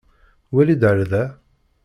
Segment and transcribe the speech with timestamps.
[0.53, 1.23] Wali-d ar da!